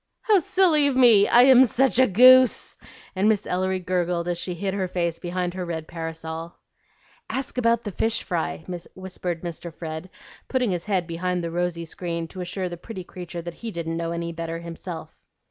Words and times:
"How 0.21 0.39
silly 0.39 0.87
of 0.87 0.95
me! 0.95 1.27
I 1.27 1.43
am 1.43 1.63
SUCH 1.63 1.99
a 1.99 2.07
goose;" 2.07 2.75
and 3.15 3.29
Miss 3.29 3.45
Ellery 3.45 3.77
gurgled 3.79 4.27
as 4.27 4.39
she 4.39 4.55
hid 4.55 4.73
her 4.73 4.87
face 4.87 5.19
behind 5.19 5.53
her 5.53 5.63
red 5.63 5.87
parasol. 5.87 6.55
"Ask 7.29 7.59
about 7.59 7.83
the 7.83 7.91
fish 7.91 8.23
fry," 8.23 8.65
whispered 8.95 9.43
Mr. 9.43 9.71
Fred, 9.71 10.09
putting 10.47 10.71
his 10.71 10.85
head 10.85 11.05
behind 11.05 11.43
the 11.43 11.51
rosy 11.51 11.85
screen 11.85 12.27
to 12.29 12.41
assure 12.41 12.67
the 12.67 12.77
pretty 12.77 13.03
creature 13.03 13.43
that 13.43 13.53
he 13.61 13.69
didn't 13.69 13.95
know 13.95 14.09
any 14.09 14.31
better 14.31 14.57
himself. 14.57 15.21